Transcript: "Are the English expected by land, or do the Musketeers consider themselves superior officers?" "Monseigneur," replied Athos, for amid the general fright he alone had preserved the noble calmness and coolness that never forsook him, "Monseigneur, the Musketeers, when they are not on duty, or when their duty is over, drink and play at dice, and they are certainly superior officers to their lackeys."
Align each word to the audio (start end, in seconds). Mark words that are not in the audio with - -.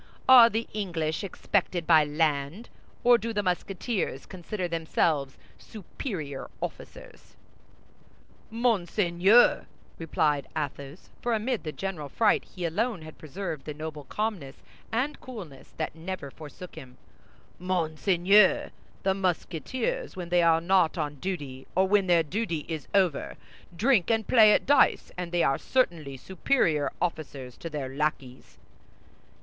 "Are 0.27 0.49
the 0.49 0.67
English 0.73 1.23
expected 1.23 1.85
by 1.85 2.03
land, 2.03 2.69
or 3.03 3.19
do 3.19 3.33
the 3.33 3.43
Musketeers 3.43 4.25
consider 4.25 4.67
themselves 4.67 5.37
superior 5.59 6.49
officers?" 6.59 7.35
"Monseigneur," 8.49 9.67
replied 9.99 10.47
Athos, 10.57 11.11
for 11.21 11.35
amid 11.35 11.63
the 11.63 11.71
general 11.71 12.09
fright 12.09 12.45
he 12.45 12.65
alone 12.65 13.03
had 13.03 13.19
preserved 13.19 13.65
the 13.65 13.75
noble 13.75 14.05
calmness 14.05 14.63
and 14.91 15.21
coolness 15.21 15.69
that 15.77 15.93
never 15.93 16.31
forsook 16.31 16.73
him, 16.73 16.97
"Monseigneur, 17.59 18.71
the 19.03 19.13
Musketeers, 19.13 20.15
when 20.15 20.29
they 20.29 20.41
are 20.41 20.61
not 20.61 20.97
on 20.97 21.17
duty, 21.19 21.67
or 21.75 21.87
when 21.87 22.07
their 22.07 22.23
duty 22.23 22.65
is 22.67 22.87
over, 22.95 23.37
drink 23.75 24.09
and 24.09 24.27
play 24.27 24.51
at 24.51 24.65
dice, 24.65 25.11
and 25.15 25.31
they 25.31 25.43
are 25.43 25.59
certainly 25.59 26.17
superior 26.17 26.91
officers 26.99 27.55
to 27.55 27.69
their 27.69 27.95
lackeys." 27.95 28.57